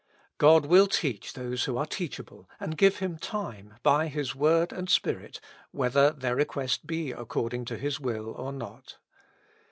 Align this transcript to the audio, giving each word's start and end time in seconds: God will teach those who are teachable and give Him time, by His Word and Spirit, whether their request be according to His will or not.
God 0.39 0.65
will 0.65 0.87
teach 0.87 1.33
those 1.33 1.65
who 1.65 1.77
are 1.77 1.85
teachable 1.85 2.49
and 2.59 2.75
give 2.75 2.97
Him 2.97 3.19
time, 3.19 3.75
by 3.83 4.07
His 4.07 4.33
Word 4.33 4.73
and 4.73 4.89
Spirit, 4.89 5.39
whether 5.69 6.09
their 6.09 6.35
request 6.35 6.87
be 6.87 7.11
according 7.11 7.65
to 7.65 7.77
His 7.77 7.99
will 7.99 8.31
or 8.31 8.51
not. 8.51 8.97